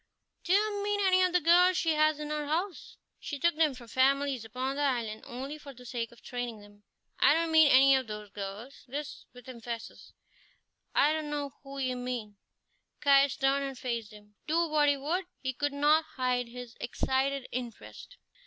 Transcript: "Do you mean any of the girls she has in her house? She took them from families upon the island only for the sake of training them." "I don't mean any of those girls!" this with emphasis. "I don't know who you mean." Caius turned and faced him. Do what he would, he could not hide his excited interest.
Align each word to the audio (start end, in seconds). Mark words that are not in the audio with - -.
"Do 0.43 0.51
you 0.51 0.81
mean 0.83 0.99
any 0.99 1.21
of 1.21 1.31
the 1.31 1.39
girls 1.39 1.77
she 1.77 1.91
has 1.93 2.19
in 2.19 2.31
her 2.31 2.47
house? 2.47 2.97
She 3.19 3.37
took 3.37 3.55
them 3.55 3.75
from 3.75 3.87
families 3.87 4.43
upon 4.43 4.75
the 4.75 4.81
island 4.81 5.21
only 5.27 5.59
for 5.59 5.75
the 5.75 5.85
sake 5.85 6.11
of 6.11 6.23
training 6.23 6.59
them." 6.59 6.81
"I 7.19 7.35
don't 7.35 7.51
mean 7.51 7.67
any 7.71 7.95
of 7.95 8.07
those 8.07 8.31
girls!" 8.31 8.83
this 8.87 9.27
with 9.31 9.47
emphasis. 9.47 10.13
"I 10.95 11.13
don't 11.13 11.29
know 11.29 11.53
who 11.61 11.77
you 11.77 11.95
mean." 11.95 12.37
Caius 12.99 13.37
turned 13.37 13.63
and 13.63 13.77
faced 13.77 14.11
him. 14.11 14.33
Do 14.47 14.67
what 14.67 14.89
he 14.89 14.97
would, 14.97 15.27
he 15.39 15.53
could 15.53 15.71
not 15.71 16.05
hide 16.17 16.47
his 16.47 16.75
excited 16.79 17.47
interest. 17.51 18.17